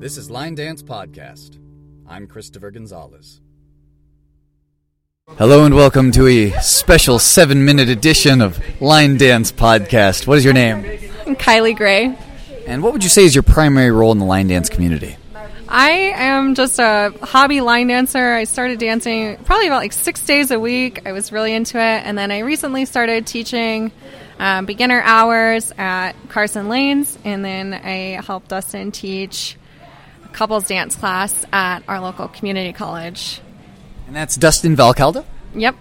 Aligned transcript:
This 0.00 0.16
is 0.16 0.30
Line 0.30 0.54
Dance 0.54 0.80
Podcast. 0.80 1.58
I'm 2.06 2.28
Christopher 2.28 2.70
Gonzalez. 2.70 3.40
Hello 5.30 5.64
and 5.64 5.74
welcome 5.74 6.12
to 6.12 6.28
a 6.28 6.52
special 6.60 7.18
seven 7.18 7.64
minute 7.64 7.88
edition 7.88 8.40
of 8.40 8.60
Line 8.80 9.16
Dance 9.16 9.50
Podcast. 9.50 10.28
What 10.28 10.38
is 10.38 10.44
your 10.44 10.54
name? 10.54 10.84
I'm 11.26 11.34
Kylie 11.34 11.76
Gray. 11.76 12.16
And 12.68 12.80
what 12.84 12.92
would 12.92 13.02
you 13.02 13.10
say 13.10 13.24
is 13.24 13.34
your 13.34 13.42
primary 13.42 13.90
role 13.90 14.12
in 14.12 14.18
the 14.18 14.24
line 14.24 14.46
dance 14.46 14.68
community? 14.68 15.16
I 15.68 15.90
am 15.90 16.54
just 16.54 16.78
a 16.78 17.12
hobby 17.20 17.60
line 17.60 17.88
dancer. 17.88 18.34
I 18.34 18.44
started 18.44 18.78
dancing 18.78 19.36
probably 19.38 19.66
about 19.66 19.82
like 19.82 19.92
six 19.92 20.24
days 20.24 20.52
a 20.52 20.60
week. 20.60 21.08
I 21.08 21.12
was 21.12 21.32
really 21.32 21.52
into 21.52 21.76
it. 21.76 21.82
And 22.06 22.16
then 22.16 22.30
I 22.30 22.38
recently 22.38 22.84
started 22.84 23.26
teaching 23.26 23.90
um, 24.38 24.64
beginner 24.64 25.02
hours 25.02 25.72
at 25.76 26.12
Carson 26.28 26.68
Lanes. 26.68 27.18
And 27.24 27.44
then 27.44 27.74
I 27.74 28.22
helped 28.24 28.46
Dustin 28.46 28.92
teach 28.92 29.56
couples 30.32 30.66
dance 30.68 30.96
class 30.96 31.44
at 31.52 31.82
our 31.88 32.00
local 32.00 32.28
community 32.28 32.72
college. 32.72 33.40
And 34.06 34.16
that's 34.16 34.36
Dustin 34.36 34.76
Valcalda? 34.76 35.24
Yep. 35.54 35.74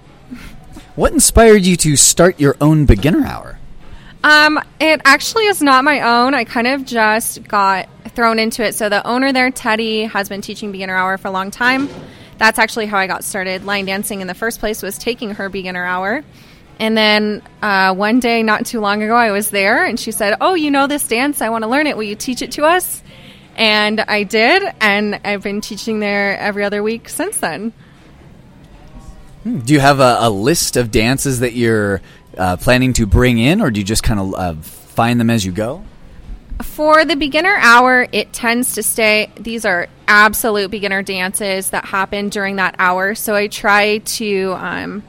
What 0.95 1.13
inspired 1.13 1.65
you 1.65 1.75
to 1.77 1.95
start 1.95 2.39
your 2.39 2.57
own 2.59 2.85
beginner 2.85 3.25
hour? 3.25 3.59
Um, 4.23 4.59
it 4.79 5.01
actually 5.05 5.45
is 5.45 5.61
not 5.61 5.83
my 5.83 6.01
own. 6.01 6.33
I 6.33 6.43
kind 6.43 6.67
of 6.67 6.85
just 6.85 7.47
got 7.47 7.87
thrown 8.09 8.39
into 8.39 8.63
it. 8.63 8.75
So 8.75 8.89
the 8.89 9.05
owner 9.05 9.31
there, 9.31 9.51
Teddy, 9.51 10.03
has 10.03 10.27
been 10.27 10.41
teaching 10.41 10.71
beginner 10.71 10.95
hour 10.95 11.17
for 11.17 11.27
a 11.27 11.31
long 11.31 11.51
time. 11.51 11.87
That's 12.37 12.59
actually 12.59 12.87
how 12.87 12.97
I 12.97 13.07
got 13.07 13.23
started 13.23 13.63
line 13.63 13.85
dancing 13.85 14.21
in 14.21 14.27
the 14.27 14.33
first 14.33 14.59
place 14.59 14.81
was 14.81 14.97
taking 14.97 15.31
her 15.35 15.49
beginner 15.49 15.85
hour. 15.85 16.23
And 16.79 16.95
then 16.95 17.41
uh, 17.61 17.95
one 17.95 18.19
day, 18.19 18.43
not 18.43 18.65
too 18.65 18.79
long 18.79 19.01
ago, 19.01 19.15
I 19.15 19.31
was 19.31 19.49
there 19.49 19.85
and 19.85 19.99
she 19.99 20.11
said, 20.11 20.37
Oh, 20.41 20.53
you 20.53 20.71
know 20.71 20.87
this 20.87 21.07
dance? 21.07 21.41
I 21.41 21.49
want 21.49 21.63
to 21.63 21.69
learn 21.69 21.87
it. 21.87 21.97
Will 21.97 22.03
you 22.03 22.15
teach 22.15 22.41
it 22.41 22.51
to 22.53 22.65
us? 22.65 23.01
And 23.57 23.99
I 23.99 24.23
did. 24.23 24.63
And 24.79 25.19
I've 25.23 25.43
been 25.43 25.61
teaching 25.61 25.99
there 25.99 26.37
every 26.37 26.63
other 26.63 26.81
week 26.83 27.09
since 27.09 27.37
then. 27.37 27.73
Do 29.43 29.73
you 29.73 29.79
have 29.79 29.99
a, 29.99 30.17
a 30.21 30.29
list 30.29 30.77
of 30.77 30.91
dances 30.91 31.39
that 31.39 31.53
you're 31.53 32.01
uh, 32.37 32.57
planning 32.57 32.93
to 32.93 33.05
bring 33.05 33.39
in, 33.39 33.61
or 33.61 33.71
do 33.71 33.79
you 33.79 33.85
just 33.85 34.03
kind 34.03 34.19
of 34.19 34.33
uh, 34.35 34.53
find 34.61 35.19
them 35.19 35.29
as 35.29 35.45
you 35.45 35.51
go? 35.51 35.83
For 36.61 37.05
the 37.05 37.15
beginner 37.15 37.55
hour, 37.55 38.07
it 38.11 38.33
tends 38.33 38.73
to 38.73 38.83
stay, 38.83 39.31
these 39.35 39.63
are 39.63 39.87
absolute 40.07 40.71
beginner 40.71 41.03
dances 41.03 41.69
that 41.69 41.85
happen 41.85 42.29
during 42.29 42.55
that 42.55 42.75
hour. 42.79 43.15
So 43.15 43.35
I 43.35 43.47
try 43.47 43.99
to 43.99 44.53
um, 44.57 45.03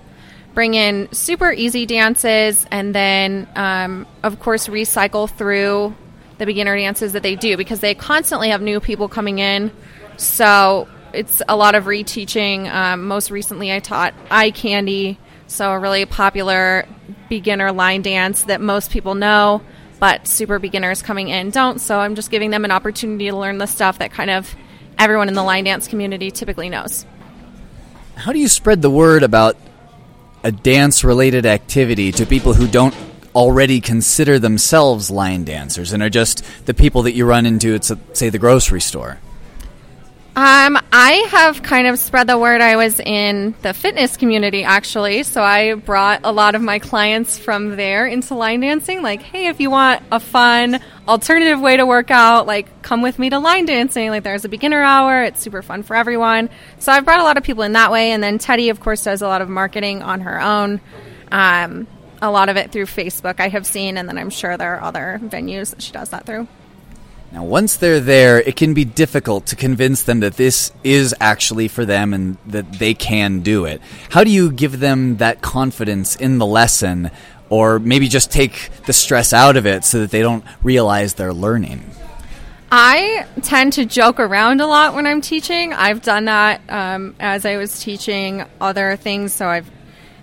bring 0.54 0.74
in 0.74 1.08
super 1.12 1.50
easy 1.50 1.86
dances 1.86 2.66
and 2.70 2.94
then, 2.94 3.48
um, 3.56 4.06
of 4.22 4.40
course, 4.40 4.68
recycle 4.68 5.28
through 5.28 5.94
the 6.38 6.46
beginner 6.46 6.76
dances 6.76 7.12
that 7.12 7.22
they 7.22 7.36
do 7.36 7.56
because 7.56 7.80
they 7.80 7.94
constantly 7.94 8.50
have 8.50 8.62
new 8.62 8.80
people 8.80 9.08
coming 9.08 9.38
in. 9.38 9.70
So 10.16 10.88
it's 11.12 11.42
a 11.48 11.56
lot 11.56 11.74
of 11.74 11.84
reteaching. 11.84 12.72
Um, 12.72 13.06
most 13.06 13.30
recently, 13.30 13.72
I 13.72 13.80
taught 13.80 14.14
eye 14.30 14.50
candy, 14.50 15.18
so 15.46 15.70
a 15.70 15.78
really 15.78 16.06
popular 16.06 16.86
beginner 17.28 17.72
line 17.72 18.02
dance 18.02 18.44
that 18.44 18.60
most 18.60 18.90
people 18.90 19.14
know, 19.14 19.62
but 19.98 20.26
super 20.26 20.58
beginners 20.58 21.02
coming 21.02 21.28
in 21.28 21.50
don't. 21.50 21.80
So 21.80 21.98
I'm 21.98 22.14
just 22.14 22.30
giving 22.30 22.50
them 22.50 22.64
an 22.64 22.70
opportunity 22.70 23.28
to 23.30 23.36
learn 23.36 23.58
the 23.58 23.66
stuff 23.66 23.98
that 23.98 24.12
kind 24.12 24.30
of 24.30 24.54
everyone 24.98 25.28
in 25.28 25.34
the 25.34 25.42
line 25.42 25.64
dance 25.64 25.88
community 25.88 26.30
typically 26.30 26.68
knows. 26.68 27.06
How 28.14 28.32
do 28.32 28.38
you 28.38 28.48
spread 28.48 28.82
the 28.82 28.90
word 28.90 29.22
about 29.22 29.56
a 30.42 30.52
dance 30.52 31.04
related 31.04 31.46
activity 31.46 32.12
to 32.12 32.26
people 32.26 32.52
who 32.52 32.66
don't 32.66 32.94
already 33.38 33.80
consider 33.80 34.40
themselves 34.40 35.12
line 35.12 35.44
dancers 35.44 35.92
and 35.92 36.02
are 36.02 36.10
just 36.10 36.44
the 36.66 36.74
people 36.74 37.02
that 37.02 37.12
you 37.12 37.24
run 37.24 37.46
into 37.46 37.72
at, 37.72 37.84
say, 38.16 38.30
the 38.30 38.38
grocery 38.38 38.80
store? 38.80 39.20
Um, 40.34 40.76
I 40.92 41.26
have 41.30 41.62
kind 41.62 41.86
of 41.86 42.00
spread 42.00 42.26
the 42.26 42.36
word. 42.36 42.60
I 42.60 42.74
was 42.74 42.98
in 42.98 43.54
the 43.62 43.72
fitness 43.72 44.16
community 44.16 44.64
actually, 44.64 45.22
so 45.22 45.40
I 45.40 45.74
brought 45.74 46.20
a 46.24 46.32
lot 46.32 46.56
of 46.56 46.62
my 46.62 46.80
clients 46.80 47.38
from 47.38 47.76
there 47.76 48.06
into 48.06 48.34
line 48.34 48.60
dancing. 48.60 49.02
Like, 49.02 49.22
hey, 49.22 49.46
if 49.46 49.60
you 49.60 49.70
want 49.70 50.02
a 50.10 50.18
fun 50.18 50.80
alternative 51.06 51.60
way 51.60 51.76
to 51.76 51.86
work 51.86 52.10
out, 52.10 52.46
like 52.46 52.82
come 52.82 53.02
with 53.02 53.20
me 53.20 53.30
to 53.30 53.38
line 53.38 53.66
dancing. 53.66 54.10
Like, 54.10 54.24
there's 54.24 54.44
a 54.44 54.48
beginner 54.48 54.82
hour. 54.82 55.22
It's 55.22 55.40
super 55.40 55.62
fun 55.62 55.84
for 55.84 55.94
everyone. 55.94 56.50
So 56.80 56.90
I've 56.92 57.04
brought 57.04 57.20
a 57.20 57.24
lot 57.24 57.36
of 57.36 57.44
people 57.44 57.62
in 57.62 57.72
that 57.74 57.92
way. 57.92 58.10
And 58.10 58.20
then 58.22 58.38
Teddy, 58.38 58.68
of 58.70 58.80
course, 58.80 59.04
does 59.04 59.22
a 59.22 59.28
lot 59.28 59.42
of 59.42 59.48
marketing 59.48 60.02
on 60.02 60.22
her 60.22 60.40
own. 60.40 60.80
Um, 61.30 61.86
a 62.20 62.30
lot 62.30 62.48
of 62.48 62.56
it 62.56 62.72
through 62.72 62.86
Facebook, 62.86 63.40
I 63.40 63.48
have 63.48 63.66
seen, 63.66 63.96
and 63.96 64.08
then 64.08 64.18
I'm 64.18 64.30
sure 64.30 64.56
there 64.56 64.76
are 64.76 64.82
other 64.82 65.20
venues 65.22 65.70
that 65.70 65.82
she 65.82 65.92
does 65.92 66.10
that 66.10 66.26
through. 66.26 66.48
Now, 67.30 67.44
once 67.44 67.76
they're 67.76 68.00
there, 68.00 68.40
it 68.40 68.56
can 68.56 68.72
be 68.72 68.86
difficult 68.86 69.46
to 69.46 69.56
convince 69.56 70.02
them 70.04 70.20
that 70.20 70.36
this 70.36 70.72
is 70.82 71.14
actually 71.20 71.68
for 71.68 71.84
them 71.84 72.14
and 72.14 72.38
that 72.46 72.72
they 72.72 72.94
can 72.94 73.40
do 73.40 73.66
it. 73.66 73.82
How 74.08 74.24
do 74.24 74.30
you 74.30 74.50
give 74.50 74.80
them 74.80 75.18
that 75.18 75.42
confidence 75.42 76.16
in 76.16 76.38
the 76.38 76.46
lesson, 76.46 77.10
or 77.50 77.78
maybe 77.78 78.08
just 78.08 78.32
take 78.32 78.70
the 78.86 78.94
stress 78.94 79.34
out 79.34 79.56
of 79.56 79.66
it 79.66 79.84
so 79.84 80.00
that 80.00 80.10
they 80.10 80.22
don't 80.22 80.44
realize 80.62 81.14
they're 81.14 81.34
learning? 81.34 81.90
I 82.70 83.26
tend 83.42 83.74
to 83.74 83.84
joke 83.84 84.20
around 84.20 84.60
a 84.60 84.66
lot 84.66 84.94
when 84.94 85.06
I'm 85.06 85.20
teaching. 85.20 85.72
I've 85.72 86.02
done 86.02 86.26
that 86.26 86.60
um, 86.68 87.14
as 87.18 87.46
I 87.46 87.56
was 87.56 87.80
teaching 87.80 88.44
other 88.60 88.96
things. 88.96 89.32
So 89.32 89.46
I've, 89.48 89.70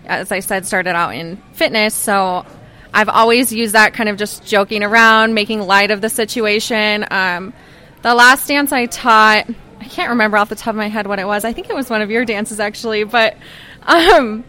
as 0.05 0.31
I 0.31 0.39
said, 0.39 0.65
started 0.65 0.95
out 0.95 1.15
in 1.15 1.37
fitness. 1.53 1.93
So 1.93 2.45
I've 2.93 3.09
always 3.09 3.51
used 3.51 3.73
that 3.73 3.93
kind 3.93 4.09
of 4.09 4.17
just 4.17 4.45
joking 4.45 4.83
around, 4.83 5.33
making 5.33 5.61
light 5.61 5.91
of 5.91 6.01
the 6.01 6.09
situation. 6.09 7.05
Um, 7.11 7.53
the 8.01 8.13
last 8.15 8.47
dance 8.47 8.71
I 8.71 8.85
taught, 8.85 9.45
I 9.79 9.85
can't 9.85 10.11
remember 10.11 10.37
off 10.37 10.49
the 10.49 10.55
top 10.55 10.69
of 10.69 10.75
my 10.75 10.87
head 10.87 11.07
what 11.07 11.19
it 11.19 11.25
was. 11.25 11.43
I 11.43 11.53
think 11.53 11.69
it 11.69 11.75
was 11.75 11.89
one 11.89 12.01
of 12.01 12.09
your 12.09 12.23
dances 12.23 12.59
actually, 12.59 13.03
but 13.03 13.35
um, 13.83 14.43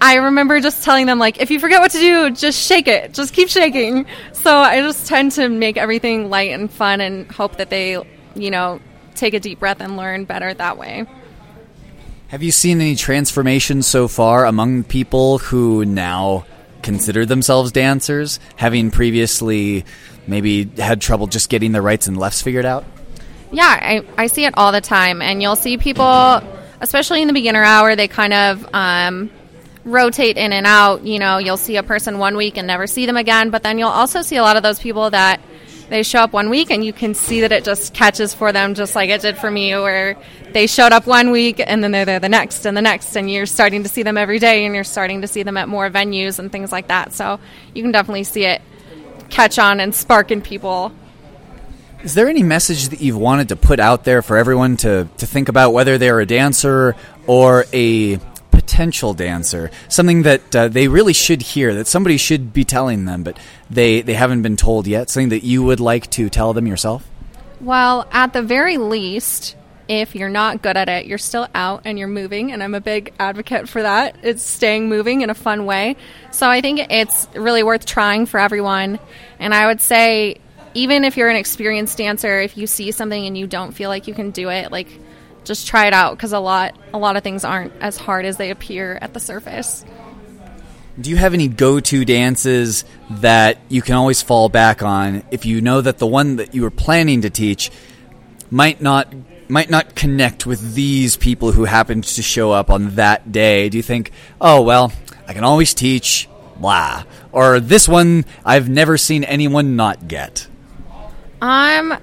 I 0.00 0.14
remember 0.14 0.60
just 0.60 0.82
telling 0.82 1.06
them 1.06 1.18
like, 1.18 1.40
if 1.40 1.50
you 1.50 1.60
forget 1.60 1.80
what 1.80 1.90
to 1.90 1.98
do, 1.98 2.30
just 2.30 2.58
shake 2.66 2.88
it, 2.88 3.12
just 3.12 3.34
keep 3.34 3.48
shaking. 3.48 4.06
So 4.32 4.56
I 4.56 4.80
just 4.80 5.06
tend 5.06 5.32
to 5.32 5.48
make 5.48 5.76
everything 5.76 6.30
light 6.30 6.52
and 6.52 6.70
fun, 6.70 7.00
and 7.00 7.30
hope 7.30 7.56
that 7.56 7.68
they, 7.68 8.02
you 8.34 8.50
know, 8.50 8.80
take 9.14 9.34
a 9.34 9.40
deep 9.40 9.60
breath 9.60 9.80
and 9.80 9.98
learn 9.98 10.24
better 10.24 10.54
that 10.54 10.78
way. 10.78 11.04
Have 12.30 12.44
you 12.44 12.52
seen 12.52 12.80
any 12.80 12.94
transformation 12.94 13.82
so 13.82 14.06
far 14.06 14.46
among 14.46 14.84
people 14.84 15.38
who 15.38 15.84
now 15.84 16.46
consider 16.80 17.26
themselves 17.26 17.72
dancers, 17.72 18.38
having 18.54 18.92
previously 18.92 19.84
maybe 20.28 20.64
had 20.64 21.00
trouble 21.00 21.26
just 21.26 21.48
getting 21.48 21.72
the 21.72 21.82
rights 21.82 22.06
and 22.06 22.16
lefts 22.16 22.40
figured 22.40 22.64
out? 22.64 22.84
Yeah, 23.50 23.64
I, 23.64 24.04
I 24.16 24.28
see 24.28 24.44
it 24.44 24.54
all 24.56 24.70
the 24.70 24.80
time. 24.80 25.22
And 25.22 25.42
you'll 25.42 25.56
see 25.56 25.76
people, 25.76 26.40
especially 26.80 27.20
in 27.20 27.26
the 27.26 27.34
beginner 27.34 27.64
hour, 27.64 27.96
they 27.96 28.06
kind 28.06 28.32
of 28.32 28.64
um, 28.72 29.28
rotate 29.84 30.36
in 30.36 30.52
and 30.52 30.68
out. 30.68 31.04
You 31.04 31.18
know, 31.18 31.38
you'll 31.38 31.56
see 31.56 31.78
a 31.78 31.82
person 31.82 32.18
one 32.18 32.36
week 32.36 32.56
and 32.56 32.64
never 32.68 32.86
see 32.86 33.06
them 33.06 33.16
again. 33.16 33.50
But 33.50 33.64
then 33.64 33.76
you'll 33.76 33.88
also 33.88 34.22
see 34.22 34.36
a 34.36 34.42
lot 34.42 34.56
of 34.56 34.62
those 34.62 34.78
people 34.78 35.10
that 35.10 35.40
they 35.90 36.04
show 36.04 36.20
up 36.20 36.32
one 36.32 36.48
week 36.48 36.70
and 36.70 36.84
you 36.84 36.92
can 36.92 37.14
see 37.14 37.42
that 37.42 37.52
it 37.52 37.64
just 37.64 37.92
catches 37.92 38.32
for 38.32 38.52
them 38.52 38.74
just 38.74 38.94
like 38.94 39.10
it 39.10 39.20
did 39.20 39.36
for 39.36 39.50
me 39.50 39.72
where 39.72 40.16
they 40.52 40.66
showed 40.66 40.92
up 40.92 41.06
one 41.06 41.32
week 41.32 41.60
and 41.64 41.82
then 41.82 41.90
they're 41.90 42.04
there 42.04 42.20
the 42.20 42.28
next 42.28 42.64
and 42.64 42.76
the 42.76 42.80
next 42.80 43.16
and 43.16 43.30
you're 43.30 43.44
starting 43.44 43.82
to 43.82 43.88
see 43.88 44.02
them 44.02 44.16
every 44.16 44.38
day 44.38 44.64
and 44.64 44.74
you're 44.74 44.84
starting 44.84 45.20
to 45.20 45.26
see 45.26 45.42
them 45.42 45.56
at 45.56 45.68
more 45.68 45.90
venues 45.90 46.38
and 46.38 46.50
things 46.50 46.72
like 46.72 46.88
that. 46.88 47.12
So 47.12 47.40
you 47.74 47.82
can 47.82 47.92
definitely 47.92 48.24
see 48.24 48.44
it 48.44 48.62
catch 49.28 49.58
on 49.58 49.80
and 49.80 49.94
spark 49.94 50.30
in 50.30 50.40
people. 50.40 50.92
Is 52.02 52.14
there 52.14 52.28
any 52.28 52.42
message 52.42 52.88
that 52.88 53.00
you've 53.00 53.18
wanted 53.18 53.50
to 53.50 53.56
put 53.56 53.78
out 53.78 54.04
there 54.04 54.22
for 54.22 54.38
everyone 54.38 54.78
to, 54.78 55.08
to 55.18 55.26
think 55.26 55.48
about 55.48 55.72
whether 55.72 55.98
they're 55.98 56.20
a 56.20 56.26
dancer 56.26 56.96
or 57.26 57.66
a 57.72 58.18
potential 58.70 59.14
dancer, 59.14 59.68
something 59.88 60.22
that 60.22 60.54
uh, 60.54 60.68
they 60.68 60.86
really 60.86 61.12
should 61.12 61.42
hear, 61.42 61.74
that 61.74 61.88
somebody 61.88 62.16
should 62.16 62.52
be 62.52 62.64
telling 62.64 63.04
them, 63.04 63.24
but 63.24 63.36
they, 63.68 64.00
they 64.00 64.14
haven't 64.14 64.42
been 64.42 64.56
told 64.56 64.86
yet, 64.86 65.10
something 65.10 65.30
that 65.30 65.42
you 65.42 65.64
would 65.64 65.80
like 65.80 66.08
to 66.08 66.30
tell 66.30 66.52
them 66.52 66.68
yourself? 66.68 67.04
Well, 67.60 68.06
at 68.12 68.32
the 68.32 68.42
very 68.42 68.78
least, 68.78 69.56
if 69.88 70.14
you're 70.14 70.28
not 70.28 70.62
good 70.62 70.76
at 70.76 70.88
it, 70.88 71.06
you're 71.06 71.18
still 71.18 71.48
out 71.52 71.82
and 71.84 71.98
you're 71.98 72.06
moving, 72.06 72.52
and 72.52 72.62
I'm 72.62 72.76
a 72.76 72.80
big 72.80 73.12
advocate 73.18 73.68
for 73.68 73.82
that. 73.82 74.16
It's 74.22 74.44
staying 74.44 74.88
moving 74.88 75.22
in 75.22 75.30
a 75.30 75.34
fun 75.34 75.66
way. 75.66 75.96
So 76.30 76.48
I 76.48 76.60
think 76.60 76.78
it's 76.90 77.26
really 77.34 77.64
worth 77.64 77.84
trying 77.84 78.26
for 78.26 78.38
everyone. 78.38 79.00
And 79.40 79.52
I 79.52 79.66
would 79.66 79.80
say, 79.80 80.36
even 80.74 81.02
if 81.02 81.16
you're 81.16 81.28
an 81.28 81.36
experienced 81.36 81.98
dancer, 81.98 82.40
if 82.40 82.56
you 82.56 82.68
see 82.68 82.92
something 82.92 83.26
and 83.26 83.36
you 83.36 83.48
don't 83.48 83.72
feel 83.72 83.90
like 83.90 84.06
you 84.06 84.14
can 84.14 84.30
do 84.30 84.48
it, 84.48 84.70
like 84.70 84.86
just 85.44 85.66
try 85.66 85.86
it 85.86 85.92
out 85.92 86.16
because 86.16 86.32
a 86.32 86.38
lot 86.38 86.74
a 86.92 86.98
lot 86.98 87.16
of 87.16 87.22
things 87.22 87.44
aren't 87.44 87.72
as 87.80 87.96
hard 87.96 88.24
as 88.24 88.36
they 88.36 88.50
appear 88.50 88.98
at 89.00 89.14
the 89.14 89.20
surface. 89.20 89.84
Do 91.00 91.08
you 91.08 91.16
have 91.16 91.34
any 91.34 91.48
go-to 91.48 92.04
dances 92.04 92.84
that 93.08 93.58
you 93.68 93.80
can 93.80 93.94
always 93.94 94.20
fall 94.20 94.48
back 94.48 94.82
on 94.82 95.22
if 95.30 95.46
you 95.46 95.60
know 95.60 95.80
that 95.80 95.98
the 95.98 96.06
one 96.06 96.36
that 96.36 96.54
you 96.54 96.62
were 96.62 96.70
planning 96.70 97.22
to 97.22 97.30
teach 97.30 97.70
might 98.50 98.80
not 98.80 99.12
might 99.48 99.70
not 99.70 99.94
connect 99.94 100.46
with 100.46 100.74
these 100.74 101.16
people 101.16 101.52
who 101.52 101.64
happened 101.64 102.04
to 102.04 102.22
show 102.22 102.52
up 102.52 102.70
on 102.70 102.96
that 102.96 103.32
day? 103.32 103.68
Do 103.68 103.76
you 103.76 103.82
think, 103.82 104.12
"Oh, 104.40 104.62
well, 104.62 104.92
I 105.26 105.32
can 105.32 105.44
always 105.44 105.74
teach 105.74 106.28
blah," 106.58 107.04
or 107.32 107.60
this 107.60 107.88
one 107.88 108.24
I've 108.44 108.68
never 108.68 108.98
seen 108.98 109.24
anyone 109.24 109.76
not 109.76 110.06
get? 110.06 110.46
Um 111.40 111.96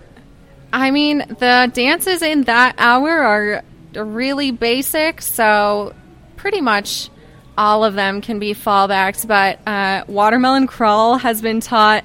I 0.72 0.92
mean, 0.92 1.20
the 1.20 1.72
dances 1.74 2.22
in 2.22 2.44
that 2.44 2.76
hour 2.78 3.10
are 3.10 3.64
really 3.96 4.52
basic, 4.52 5.22
so 5.22 5.96
pretty 6.36 6.62
much 6.62 7.10
all 7.58 7.84
of 7.84 7.96
them 7.96 8.22
can 8.22 8.40
be 8.40 8.54
fallbacks. 8.54 9.28
But 9.28 9.60
uh, 9.68 10.04
watermelon 10.08 10.68
crawl 10.68 11.18
has 11.18 11.42
been 11.42 11.62
taught 11.62 12.04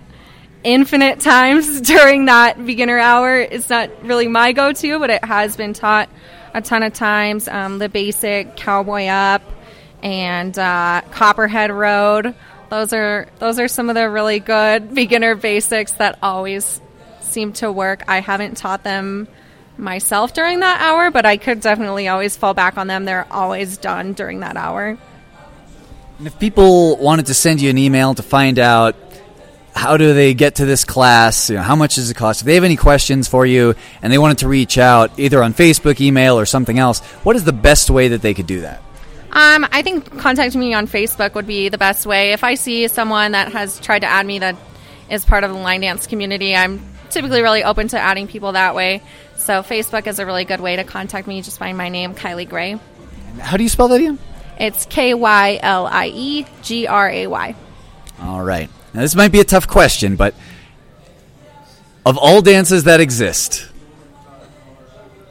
infinite 0.64 1.20
times 1.20 1.80
during 1.80 2.26
that 2.26 2.64
beginner 2.64 2.98
hour. 2.98 3.38
It's 3.38 3.68
not 3.68 3.90
really 4.04 4.28
my 4.28 4.52
go 4.52 4.72
to, 4.72 4.98
but 4.98 5.10
it 5.10 5.24
has 5.24 5.56
been 5.56 5.72
taught 5.72 6.08
a 6.54 6.62
ton 6.62 6.82
of 6.82 6.92
times. 6.92 7.48
Um, 7.48 7.78
the 7.78 7.88
basic 7.88 8.56
cowboy 8.56 9.06
up 9.06 9.42
and 10.02 10.56
uh, 10.58 11.02
Copperhead 11.10 11.70
Road. 11.70 12.34
Those 12.70 12.92
are 12.94 13.28
those 13.38 13.58
are 13.58 13.68
some 13.68 13.90
of 13.90 13.94
the 13.94 14.08
really 14.08 14.40
good 14.40 14.94
beginner 14.94 15.34
basics 15.34 15.92
that 15.92 16.18
always 16.22 16.80
seem 17.32 17.52
to 17.54 17.72
work. 17.72 18.04
I 18.08 18.20
haven't 18.20 18.56
taught 18.56 18.84
them 18.84 19.28
myself 19.76 20.34
during 20.34 20.60
that 20.60 20.80
hour, 20.80 21.10
but 21.10 21.26
I 21.26 21.36
could 21.36 21.60
definitely 21.60 22.08
always 22.08 22.36
fall 22.36 22.54
back 22.54 22.76
on 22.78 22.86
them. 22.86 23.04
They're 23.04 23.26
always 23.30 23.78
done 23.78 24.12
during 24.12 24.40
that 24.40 24.56
hour. 24.56 24.98
And 26.18 26.26
if 26.26 26.38
people 26.38 26.96
wanted 26.98 27.26
to 27.26 27.34
send 27.34 27.60
you 27.60 27.70
an 27.70 27.78
email 27.78 28.14
to 28.14 28.22
find 28.22 28.58
out 28.58 28.94
how 29.74 29.96
do 29.96 30.12
they 30.12 30.34
get 30.34 30.56
to 30.56 30.66
this 30.66 30.84
class, 30.84 31.48
you 31.48 31.56
know, 31.56 31.62
how 31.62 31.74
much 31.74 31.94
does 31.94 32.10
it 32.10 32.14
cost, 32.14 32.42
if 32.42 32.46
they 32.46 32.54
have 32.54 32.64
any 32.64 32.76
questions 32.76 33.26
for 33.26 33.46
you 33.46 33.74
and 34.02 34.12
they 34.12 34.18
wanted 34.18 34.38
to 34.38 34.48
reach 34.48 34.78
out 34.78 35.18
either 35.18 35.42
on 35.42 35.54
Facebook, 35.54 36.00
email, 36.00 36.38
or 36.38 36.46
something 36.46 36.78
else, 36.78 37.00
what 37.24 37.36
is 37.36 37.44
the 37.44 37.52
best 37.52 37.90
way 37.90 38.08
that 38.08 38.22
they 38.22 38.34
could 38.34 38.46
do 38.46 38.60
that? 38.60 38.82
Um, 39.32 39.66
I 39.72 39.80
think 39.80 40.18
contacting 40.18 40.60
me 40.60 40.74
on 40.74 40.86
Facebook 40.86 41.34
would 41.34 41.46
be 41.46 41.70
the 41.70 41.78
best 41.78 42.04
way. 42.04 42.32
If 42.32 42.44
I 42.44 42.54
see 42.54 42.86
someone 42.88 43.32
that 43.32 43.50
has 43.52 43.80
tried 43.80 44.00
to 44.00 44.06
add 44.06 44.26
me 44.26 44.40
that 44.40 44.56
is 45.08 45.24
part 45.24 45.42
of 45.42 45.50
the 45.50 45.56
line 45.56 45.80
dance 45.80 46.06
community, 46.06 46.54
I'm 46.54 46.91
typically 47.12 47.42
really 47.42 47.64
open 47.64 47.88
to 47.88 47.98
adding 47.98 48.26
people 48.26 48.52
that 48.52 48.74
way. 48.74 49.02
So 49.36 49.62
Facebook 49.62 50.06
is 50.06 50.18
a 50.18 50.26
really 50.26 50.44
good 50.44 50.60
way 50.60 50.76
to 50.76 50.84
contact 50.84 51.26
me. 51.26 51.42
Just 51.42 51.58
find 51.58 51.76
my 51.76 51.88
name, 51.88 52.14
Kylie 52.14 52.48
Gray. 52.48 52.78
How 53.40 53.56
do 53.56 53.62
you 53.62 53.68
spell 53.68 53.88
that 53.88 53.96
again? 54.00 54.18
It's 54.58 54.86
K 54.86 55.14
Y 55.14 55.58
L 55.62 55.86
I 55.86 56.10
E 56.14 56.46
G 56.62 56.86
R 56.86 57.08
A 57.08 57.26
Y. 57.26 57.54
All 58.20 58.42
right. 58.42 58.70
Now, 58.94 59.00
this 59.00 59.14
might 59.14 59.32
be 59.32 59.40
a 59.40 59.44
tough 59.44 59.66
question, 59.66 60.16
but 60.16 60.34
of 62.04 62.18
all 62.18 62.42
dances 62.42 62.84
that 62.84 63.00
exist, 63.00 63.68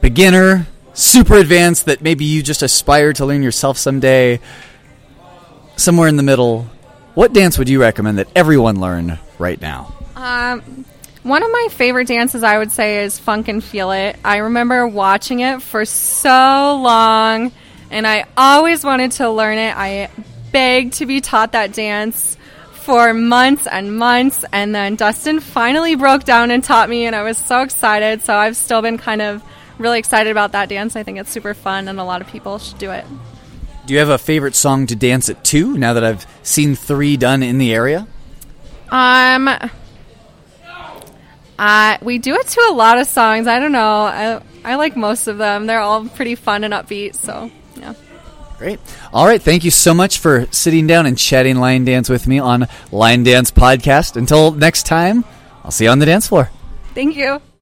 beginner, 0.00 0.66
super 0.94 1.36
advanced, 1.36 1.86
that 1.86 2.02
maybe 2.02 2.24
you 2.24 2.42
just 2.42 2.62
aspire 2.62 3.12
to 3.14 3.24
learn 3.24 3.42
yourself 3.42 3.78
someday, 3.78 4.40
somewhere 5.76 6.08
in 6.08 6.16
the 6.16 6.22
middle, 6.22 6.66
what 7.14 7.32
dance 7.32 7.58
would 7.58 7.68
you 7.68 7.80
recommend 7.80 8.18
that 8.18 8.28
everyone 8.34 8.80
learn 8.80 9.18
right 9.38 9.60
now? 9.60 9.94
Um, 10.16 10.84
one 11.22 11.42
of 11.42 11.50
my 11.50 11.68
favorite 11.70 12.08
dances, 12.08 12.42
I 12.42 12.58
would 12.58 12.72
say, 12.72 13.04
is 13.04 13.18
Funk 13.18 13.48
and 13.48 13.62
Feel 13.62 13.92
It. 13.92 14.16
I 14.24 14.38
remember 14.38 14.86
watching 14.86 15.40
it 15.40 15.62
for 15.62 15.84
so 15.84 16.80
long, 16.82 17.52
and 17.90 18.06
I 18.06 18.26
always 18.36 18.84
wanted 18.84 19.12
to 19.12 19.30
learn 19.30 19.58
it. 19.58 19.76
I 19.76 20.10
begged 20.50 20.94
to 20.94 21.06
be 21.06 21.20
taught 21.20 21.52
that 21.52 21.72
dance 21.72 22.36
for 22.72 23.14
months 23.14 23.68
and 23.68 23.96
months, 23.96 24.44
and 24.52 24.74
then 24.74 24.96
Dustin 24.96 25.38
finally 25.38 25.94
broke 25.94 26.24
down 26.24 26.50
and 26.50 26.64
taught 26.64 26.90
me, 26.90 27.06
and 27.06 27.14
I 27.14 27.22
was 27.22 27.38
so 27.38 27.62
excited. 27.62 28.22
So 28.22 28.34
I've 28.34 28.56
still 28.56 28.82
been 28.82 28.98
kind 28.98 29.22
of 29.22 29.42
really 29.78 30.00
excited 30.00 30.30
about 30.30 30.52
that 30.52 30.68
dance. 30.68 30.96
I 30.96 31.04
think 31.04 31.18
it's 31.18 31.30
super 31.30 31.54
fun, 31.54 31.86
and 31.86 32.00
a 32.00 32.04
lot 32.04 32.20
of 32.20 32.26
people 32.26 32.58
should 32.58 32.78
do 32.78 32.90
it. 32.90 33.04
Do 33.86 33.94
you 33.94 34.00
have 34.00 34.08
a 34.08 34.18
favorite 34.18 34.56
song 34.56 34.86
to 34.88 34.96
dance 34.96 35.28
it 35.28 35.42
to 35.44 35.76
now 35.76 35.92
that 35.92 36.04
I've 36.04 36.26
seen 36.42 36.74
three 36.74 37.16
done 37.16 37.42
in 37.42 37.58
the 37.58 37.72
area? 37.72 38.06
Um, 38.90 39.48
uh, 41.58 41.98
we 42.02 42.18
do 42.18 42.34
it 42.34 42.46
to 42.46 42.66
a 42.70 42.72
lot 42.72 42.98
of 42.98 43.06
songs. 43.06 43.46
I 43.46 43.58
don't 43.58 43.72
know. 43.72 44.02
I, 44.02 44.42
I 44.64 44.76
like 44.76 44.96
most 44.96 45.26
of 45.26 45.38
them. 45.38 45.66
They're 45.66 45.80
all 45.80 46.08
pretty 46.08 46.34
fun 46.34 46.64
and 46.64 46.72
upbeat. 46.72 47.14
So, 47.14 47.50
yeah. 47.76 47.94
Great. 48.58 48.78
All 49.12 49.26
right. 49.26 49.42
Thank 49.42 49.64
you 49.64 49.70
so 49.72 49.92
much 49.92 50.18
for 50.18 50.46
sitting 50.52 50.86
down 50.86 51.04
and 51.06 51.18
chatting 51.18 51.56
line 51.56 51.84
dance 51.84 52.08
with 52.08 52.28
me 52.28 52.38
on 52.38 52.68
Line 52.92 53.24
Dance 53.24 53.50
Podcast. 53.50 54.16
Until 54.16 54.52
next 54.52 54.86
time, 54.86 55.24
I'll 55.64 55.72
see 55.72 55.84
you 55.84 55.90
on 55.90 55.98
the 55.98 56.06
dance 56.06 56.28
floor. 56.28 56.50
Thank 56.94 57.16
you. 57.16 57.42